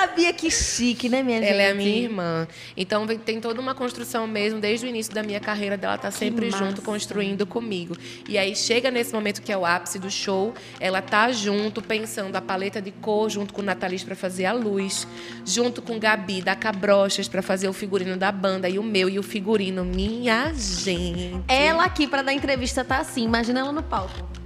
[0.00, 1.50] Sabia que que chique, né, minha gente?
[1.50, 2.48] Ela é a minha irmã.
[2.74, 6.50] Então tem toda uma construção mesmo, desde o início da minha carreira dela tá sempre
[6.50, 7.94] junto, construindo comigo.
[8.26, 12.34] E aí chega nesse momento que é o ápice do show, ela tá junto, pensando
[12.34, 15.06] a paleta de cor, junto com o Nathalie para fazer a luz,
[15.44, 19.18] junto com Gabi da Cabrochas para fazer o figurino da banda e o meu e
[19.18, 19.84] o figurino.
[19.84, 21.42] Minha gente.
[21.46, 24.40] Ela aqui para dar entrevista tá assim, imagina ela no palco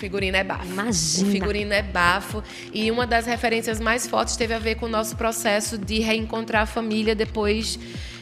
[0.00, 0.66] figurino é bafo.
[0.66, 1.28] Imagina.
[1.28, 2.42] O figurino é bafo.
[2.72, 6.62] E uma das referências mais fortes teve a ver com o nosso processo de reencontrar
[6.62, 7.78] a família depois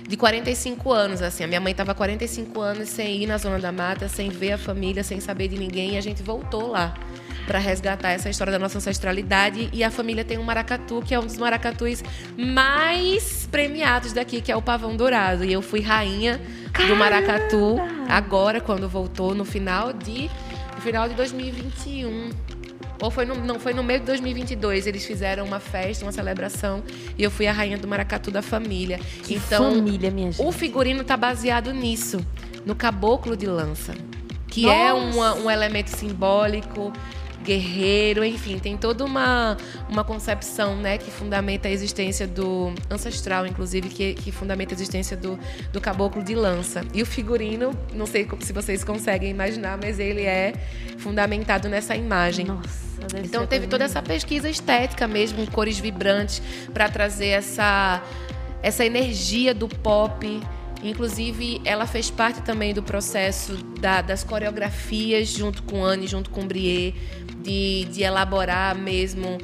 [0.06, 1.44] de 45 anos, assim.
[1.44, 4.58] A minha mãe estava 45 anos sem ir na Zona da Mata, sem ver a
[4.58, 6.94] família, sem saber de ninguém, e a gente voltou lá
[7.46, 9.70] para resgatar essa história da nossa ancestralidade.
[9.72, 12.02] E a família tem um maracatu, que é um dos maracatus
[12.36, 15.44] mais premiados daqui, que é o pavão dourado.
[15.44, 16.40] E eu fui rainha
[16.72, 16.94] Caramba!
[16.94, 17.76] do maracatu
[18.08, 20.28] agora, quando voltou, no final de
[20.78, 22.30] no final de 2021.
[23.00, 24.86] Ou foi no, não, foi no meio de 2022.
[24.86, 26.82] Eles fizeram uma festa, uma celebração.
[27.16, 28.98] E eu fui a rainha do maracatu da família.
[29.24, 30.46] Que então, família, minha gente.
[30.46, 32.24] O figurino tá baseado nisso.
[32.64, 33.92] No caboclo de lança.
[34.46, 35.08] Que é Nossa.
[35.08, 36.92] é uma, um elemento simbólico
[37.42, 39.56] guerreiro, enfim, tem toda uma,
[39.88, 45.16] uma concepção né, que fundamenta a existência do ancestral, inclusive, que, que fundamenta a existência
[45.16, 45.38] do,
[45.72, 46.84] do caboclo de lança.
[46.92, 50.52] E o figurino, não sei se vocês conseguem imaginar, mas ele é
[50.98, 52.46] fundamentado nessa imagem.
[52.46, 52.88] Nossa.
[53.22, 58.02] Então teve toda essa pesquisa estética mesmo, com cores vibrantes, para trazer essa,
[58.62, 60.40] essa energia do pop.
[60.82, 66.46] Inclusive, ela fez parte também do processo da, das coreografias, junto com Anne, junto com
[66.46, 66.94] Brie,
[67.48, 69.38] de, de elaborar mesmo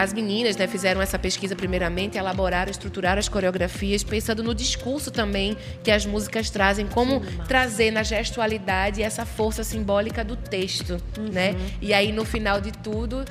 [0.00, 5.56] as meninas né, fizeram essa pesquisa primeiramente, elaboraram, estruturaram as coreografias, pensando no discurso também
[5.82, 11.28] que as músicas trazem, como trazer na gestualidade essa força simbólica do texto, uhum.
[11.30, 11.54] né?
[11.82, 13.24] E aí no final de tudo,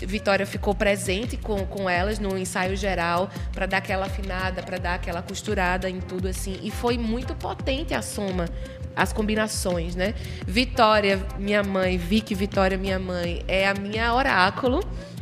[0.00, 4.94] Vitória ficou presente com, com elas no ensaio geral para dar aquela afinada, para dar
[4.94, 8.44] aquela costurada em tudo assim, e foi muito potente a soma
[8.94, 10.14] as combinações, né?
[10.46, 14.80] Vitória, minha mãe, Vicky Vitória, minha mãe, é a minha oráculo.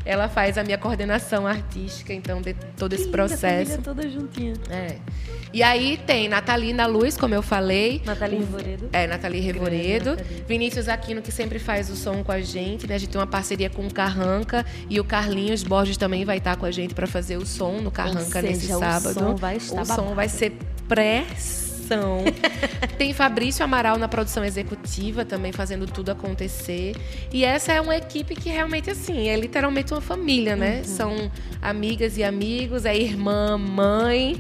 [0.09, 3.75] Ela faz a minha coordenação artística, então, de todo esse processo.
[3.75, 4.55] A toda juntinha.
[4.71, 4.97] É.
[5.53, 8.01] E aí tem Natalina Luz, como eu falei.
[8.07, 8.89] Nathalie Revoredo.
[8.91, 10.17] É, Nathalie Revoredo.
[10.47, 12.87] Vinícius Aquino, que sempre faz o som com a gente.
[12.87, 12.95] Né?
[12.95, 14.65] A gente tem uma parceria com o Carranca.
[14.89, 17.91] E o Carlinhos Borges também vai estar com a gente para fazer o som no
[17.91, 19.11] Carranca seja, nesse sábado.
[19.11, 20.53] O som vai estar O som vai ser
[20.89, 21.27] pré
[21.89, 22.25] produção.
[22.99, 26.95] Tem Fabrício Amaral na produção executiva, também fazendo tudo acontecer.
[27.33, 30.79] E essa é uma equipe que realmente, assim, é literalmente uma família, né?
[30.79, 30.85] Uhum.
[30.85, 31.31] São
[31.63, 34.37] amigas e amigos, é irmã, mãe.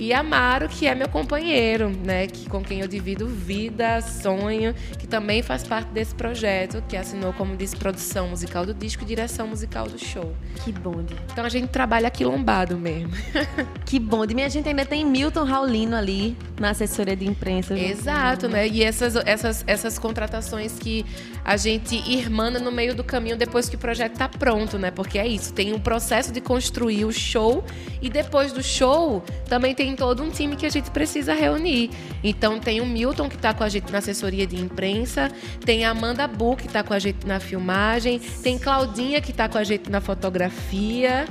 [0.00, 2.26] E Amaro, que é meu companheiro, né?
[2.26, 7.34] Que, com quem eu divido vida, sonho, que também faz parte desse projeto, que assinou,
[7.34, 10.34] como disse, produção musical do disco e direção musical do show.
[10.64, 11.14] Que bonde.
[11.30, 13.10] Então a gente trabalha aqui lombado mesmo.
[13.84, 14.34] que bonde.
[14.34, 17.78] Minha gente ainda tem Milton Raulino ali na assessoria de imprensa.
[17.78, 18.66] Exato, né?
[18.66, 21.04] E essas, essas, essas contratações que
[21.44, 24.90] a gente irmana no meio do caminho depois que o projeto está pronto, né?
[24.90, 27.62] Porque é isso, tem um processo de construir o show
[28.00, 31.90] e depois do show também tem tem todo um time que a gente precisa reunir.
[32.22, 35.30] Então tem o Milton que está com a gente na assessoria de imprensa,
[35.64, 39.48] tem a Amanda Bu que está com a gente na filmagem, tem Claudinha que está
[39.48, 41.26] com a gente na fotografia.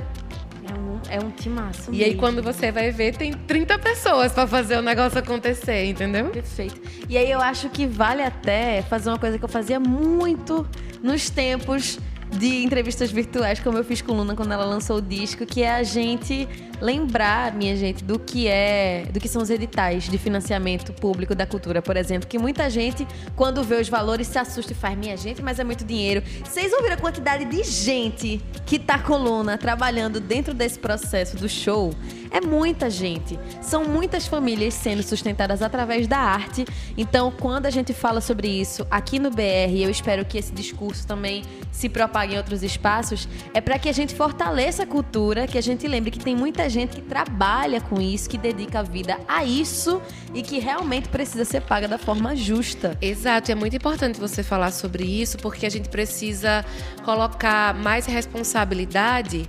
[0.68, 1.90] É um, é um timaço.
[1.90, 2.04] E mesmo.
[2.04, 6.26] aí, quando você vai ver, tem 30 pessoas para fazer o negócio acontecer, entendeu?
[6.26, 6.80] Perfeito.
[7.08, 10.66] E aí, eu acho que vale até fazer uma coisa que eu fazia muito
[11.02, 11.98] nos tempos
[12.30, 15.72] de entrevistas virtuais, como eu fiz com Luna quando ela lançou o disco, que é
[15.72, 16.46] a gente
[16.80, 21.46] lembrar, minha gente, do que é, do que são os editais de financiamento público da
[21.46, 25.16] cultura, por exemplo, que muita gente, quando vê os valores, se assusta e faz, minha
[25.16, 26.22] gente, mas é muito dinheiro.
[26.44, 31.48] Vocês ouviram a quantidade de gente que tá com Luna trabalhando dentro desse processo do
[31.48, 31.92] show?
[32.30, 33.38] É muita gente.
[33.60, 36.64] São muitas famílias sendo sustentadas através da arte.
[36.96, 41.06] Então, quando a gente fala sobre isso aqui no BR, eu espero que esse discurso
[41.06, 45.58] também se propague em outros espaços, é para que a gente fortaleça a cultura, que
[45.58, 49.18] a gente lembre que tem muita gente que trabalha com isso, que dedica a vida
[49.28, 50.00] a isso
[50.32, 52.96] e que realmente precisa ser paga da forma justa.
[53.02, 56.64] Exato, é muito importante você falar sobre isso, porque a gente precisa
[57.04, 59.48] colocar mais responsabilidade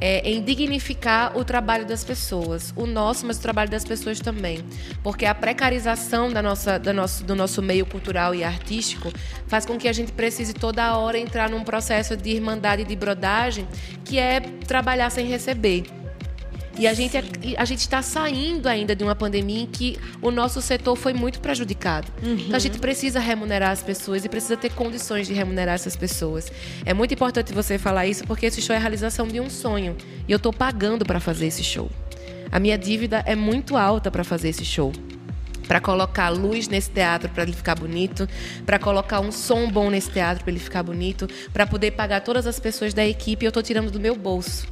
[0.00, 4.64] é, em dignificar o trabalho das pessoas, o nosso, mas o trabalho das pessoas também,
[5.02, 9.12] porque a precarização da nossa, da nosso, do nosso meio cultural e artístico
[9.46, 12.96] faz com que a gente precise toda hora entrar num processo de irmandade e de
[12.96, 13.68] brodagem,
[14.04, 15.99] que é trabalhar sem receber.
[16.80, 17.14] E a gente,
[17.58, 21.38] a gente está saindo ainda de uma pandemia em que o nosso setor foi muito
[21.38, 22.10] prejudicado.
[22.22, 22.32] Uhum.
[22.32, 26.50] Então a gente precisa remunerar as pessoas e precisa ter condições de remunerar essas pessoas.
[26.86, 29.94] É muito importante você falar isso porque esse show é a realização de um sonho.
[30.26, 31.90] E eu estou pagando para fazer esse show.
[32.50, 34.90] A minha dívida é muito alta para fazer esse show
[35.68, 38.28] para colocar luz nesse teatro para ele ficar bonito,
[38.66, 42.44] para colocar um som bom nesse teatro para ele ficar bonito, para poder pagar todas
[42.44, 44.66] as pessoas da equipe, eu estou tirando do meu bolso.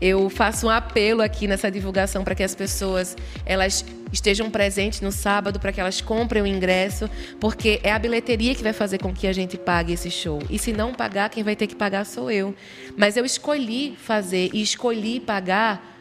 [0.00, 5.10] Eu faço um apelo aqui nessa divulgação para que as pessoas elas estejam presentes no
[5.10, 7.08] sábado, para que elas comprem o ingresso,
[7.40, 10.40] porque é a bilheteria que vai fazer com que a gente pague esse show.
[10.50, 12.54] E se não pagar, quem vai ter que pagar sou eu.
[12.96, 15.96] Mas eu escolhi fazer e escolhi pagar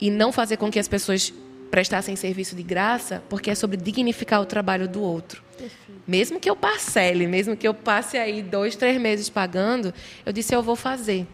[0.00, 1.32] e não fazer com que as pessoas
[1.70, 5.42] prestassem serviço de graça, porque é sobre dignificar o trabalho do outro.
[5.56, 6.00] Perfeito.
[6.06, 10.54] Mesmo que eu parcele, mesmo que eu passe aí dois, três meses pagando, eu disse
[10.54, 11.26] eu vou fazer,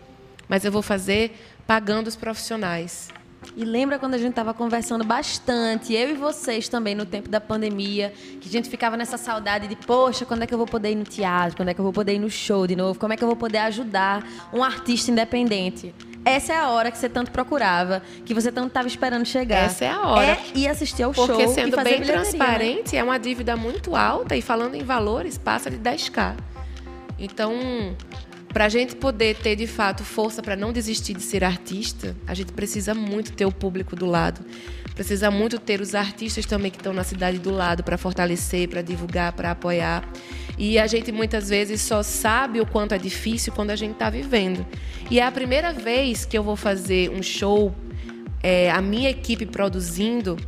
[0.48, 1.35] mas eu vou fazer
[1.66, 3.09] pagando os profissionais.
[3.57, 7.40] E lembra quando a gente estava conversando bastante, eu e vocês também, no tempo da
[7.40, 10.92] pandemia, que a gente ficava nessa saudade de, poxa, quando é que eu vou poder
[10.92, 11.57] ir no teatro?
[11.57, 12.98] Quando é que eu vou poder ir no show de novo?
[12.98, 15.94] Como é que eu vou poder ajudar um artista independente?
[16.26, 19.66] essa é a hora que você tanto procurava, que você tanto estava esperando chegar.
[19.66, 20.26] Essa é a hora.
[20.26, 21.37] É ir assistir ao Porque show.
[21.37, 22.05] Porque sendo bem né?
[22.07, 22.98] transparente, né?
[22.98, 26.35] é uma dívida muito alta e falando em valores, passa de 10k.
[27.16, 27.55] Então,
[28.57, 32.33] para a gente poder ter de fato força para não desistir de ser artista, a
[32.33, 34.40] gente precisa muito ter o público do lado.
[34.95, 38.81] Precisa muito ter os artistas também que estão na cidade do lado para fortalecer, para
[38.81, 40.09] divulgar, para apoiar.
[40.57, 44.09] E a gente muitas vezes só sabe o quanto é difícil quando a gente está
[44.09, 44.64] vivendo.
[45.11, 47.75] E é a primeira vez que eu vou fazer um show,
[48.42, 50.38] é, a minha equipe produzindo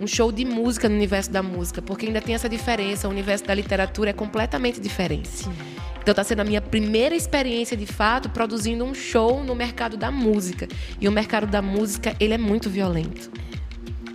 [0.00, 3.06] um show de música no universo da música, porque ainda tem essa diferença.
[3.06, 5.28] O universo da literatura é completamente diferente.
[5.28, 5.52] Sim.
[6.00, 10.10] Então está sendo a minha primeira experiência de fato produzindo um show no mercado da
[10.10, 10.66] música.
[11.00, 13.30] E o mercado da música, ele é muito violento.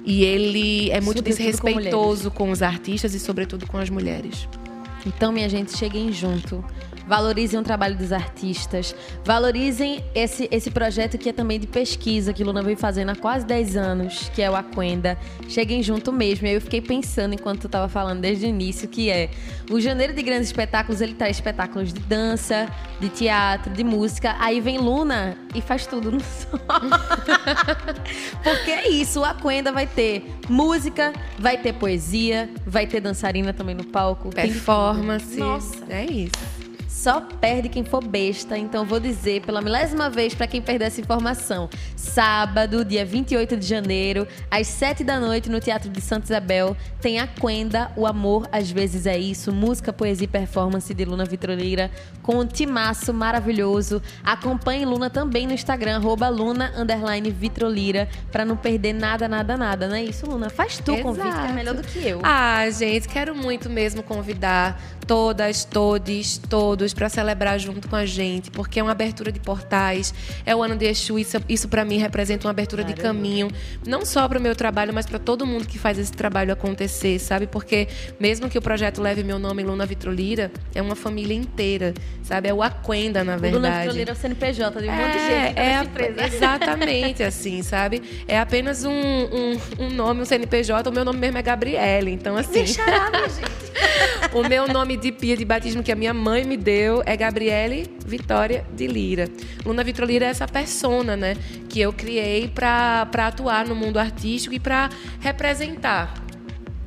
[0.04, 4.48] E ele é muito sobretudo desrespeitoso com, com os artistas e sobretudo com as mulheres.
[5.06, 6.64] Então, minha gente, cheguem junto
[7.08, 12.44] valorizem o trabalho dos artistas, valorizem esse, esse projeto que é também de pesquisa que
[12.44, 15.18] Luna vem fazendo há quase 10 anos, que é o Aquenda.
[15.48, 16.48] Cheguem junto mesmo.
[16.48, 19.30] E eu fiquei pensando enquanto tu estava falando desde o início que é
[19.70, 22.68] o Janeiro de Grandes Espetáculos, ele traz espetáculos de dança,
[23.00, 24.36] de teatro, de música.
[24.40, 26.60] Aí vem Luna e faz tudo no som.
[28.44, 33.76] Porque é isso, o Aquenda vai ter música, vai ter poesia, vai ter dançarina também
[33.76, 34.30] no palco.
[34.30, 35.38] Performance.
[35.38, 35.86] Nossa.
[35.90, 36.55] É isso.
[37.06, 38.58] Só perde quem for besta.
[38.58, 41.70] Então vou dizer pela milésima vez para quem perdeu essa informação.
[41.96, 47.20] Sábado, dia 28 de janeiro, às 7 da noite, no Teatro de Santa Isabel, tem
[47.20, 51.92] a Quenda, O Amor Às Vezes É Isso, música, poesia e performance de Luna Vitroleira,
[52.24, 54.02] com um timaço maravilhoso.
[54.24, 56.74] Acompanhe Luna também no Instagram, arroba Luna
[57.38, 60.50] Vitrolira, para não perder nada, nada, nada, não é isso, Luna?
[60.50, 62.20] Faz tu o convite, que é melhor do que eu.
[62.24, 68.50] Ah, gente, quero muito mesmo convidar todas, todes, todos para celebrar junto com a gente,
[68.52, 70.14] porque é uma abertura de portais,
[70.46, 73.02] é o ano de Exu, isso, isso para mim representa uma abertura Caramba.
[73.02, 73.52] de caminho,
[73.86, 77.20] não só para o meu trabalho, mas para todo mundo que faz esse trabalho acontecer,
[77.20, 77.48] sabe?
[77.48, 77.88] Porque
[78.20, 82.50] mesmo que o projeto leve meu nome Luna Vitrolira, é uma família inteira, sabe?
[82.50, 83.56] É o Aquenda, na verdade.
[83.56, 87.22] Luna Vitrolira é o CNPJ de um é, monte de gente é, é a, Exatamente,
[87.24, 88.02] assim, sabe?
[88.28, 92.36] É apenas um, um, um, nome, um CNPJ, o meu nome mesmo é Gabriele, então
[92.36, 92.64] assim...
[92.64, 94.34] Deixa lá, gente.
[94.34, 97.90] o meu nome de pia de batismo que a minha mãe me deu é Gabriele
[98.06, 99.30] Vitória de Lira.
[99.66, 101.36] Luna Vitória Lira é essa persona, né,
[101.70, 106.25] que eu criei para atuar no mundo artístico e para representar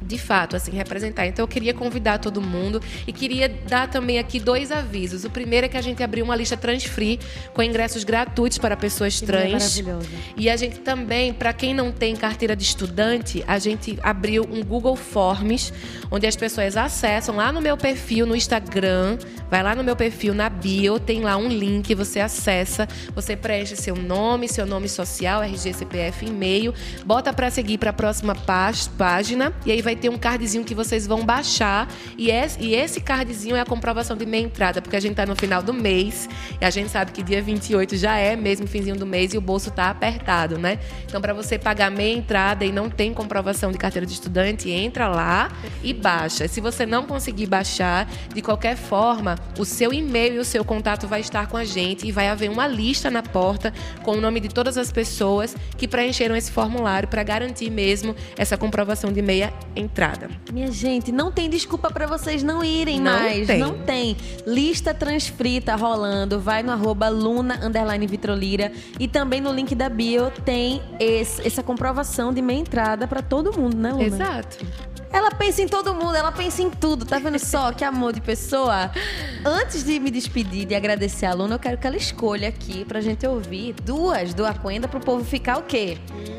[0.09, 1.27] de fato, assim, representar.
[1.27, 5.25] Então eu queria convidar todo mundo e queria dar também aqui dois avisos.
[5.25, 7.21] O primeiro é que a gente abriu uma lista transfree
[7.53, 9.83] com ingressos gratuitos para pessoas trans.
[10.37, 14.65] E a gente também, para quem não tem carteira de estudante, a gente abriu um
[14.65, 15.73] Google Forms,
[16.11, 19.19] onde as pessoas acessam lá no meu perfil no Instagram,
[19.51, 23.77] vai lá no meu perfil na bio, tem lá um link, você acessa, você preenche
[23.77, 26.73] seu nome, seu nome social, RG, CPF, e-mail,
[27.05, 31.07] bota para seguir para a próxima página e aí vai ter um cardzinho que vocês
[31.07, 31.89] vão baixar.
[32.17, 35.63] E esse, cardzinho é a comprovação de meia entrada, porque a gente está no final
[35.63, 36.29] do mês
[36.61, 39.41] e a gente sabe que dia 28 já é mesmo finzinho do mês e o
[39.41, 40.79] bolso está apertado, né?
[41.07, 45.09] Então, para você pagar meia entrada e não tem comprovação de carteira de estudante, entra
[45.09, 45.51] lá
[45.83, 46.47] e baixa.
[46.49, 51.07] Se você não conseguir baixar, de qualquer forma, o seu e-mail e o seu contato
[51.07, 54.41] vai estar com a gente e vai haver uma lista na porta com o nome
[54.41, 59.53] de todas as pessoas que preencheram esse formulário para garantir mesmo essa comprovação de meia
[59.75, 60.29] entrada entrada.
[60.53, 63.47] Minha gente, não tem desculpa para vocês não irem não mais.
[63.47, 63.59] Tem.
[63.59, 64.17] Não tem.
[64.47, 66.39] Lista transcrita rolando.
[66.39, 68.71] Vai no arroba Luna underline Vitrolira.
[69.01, 73.59] E também no link da bio tem esse, essa comprovação de meia entrada para todo
[73.59, 74.05] mundo, né, Luna?
[74.05, 74.59] Exato.
[75.11, 77.05] Ela pensa em todo mundo, ela pensa em tudo.
[77.05, 78.91] Tá vendo só que amor de pessoa?
[79.45, 83.01] Antes de me despedir, de agradecer a Luna, eu quero que ela escolha aqui pra
[83.01, 85.97] gente ouvir duas do Aquenda pro povo ficar o quê?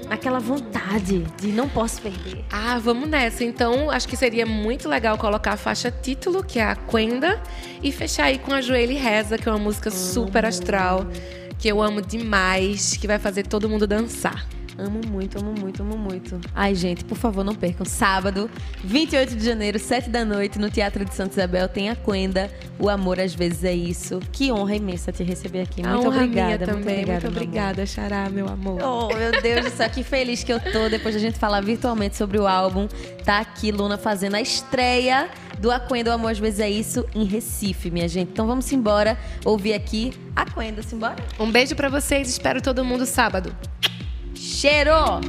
[0.09, 2.45] Aquela vontade de não posso perder.
[2.51, 3.38] Ah, vamos nessa.
[3.43, 7.41] Então, acho que seria muito legal colocar a faixa título, que é a Quenda,
[7.81, 11.05] e fechar aí com a Joelho Reza, que é uma música super astral,
[11.57, 14.58] que eu amo demais, que vai fazer todo mundo dançar.
[14.79, 16.39] Amo muito, amo muito, amo muito.
[16.55, 17.85] Ai, gente, por favor, não percam.
[17.85, 18.49] Sábado,
[18.83, 22.49] 28 de janeiro, 7 da noite, no Teatro de Santa Isabel, tem a Quenda.
[22.79, 24.19] O amor às vezes é isso.
[24.31, 25.83] Que honra imensa te receber aqui.
[25.83, 26.65] Muito honra obrigada.
[26.65, 26.73] Também.
[26.73, 28.81] Muito obrigada, muito obrigada Xará, meu amor.
[28.81, 30.87] Oh, meu Deus do céu, que feliz que eu tô.
[30.87, 32.87] Depois da gente falar virtualmente sobre o álbum,
[33.25, 37.25] tá aqui Luna fazendo a estreia do Aquenda, o amor às vezes é isso, em
[37.25, 38.31] Recife, minha gente.
[38.31, 41.17] Então vamos embora ouvir aqui Aquenda, simbora?
[41.37, 43.53] Um beijo para vocês, espero todo mundo sábado.
[44.41, 45.19] Cheiro!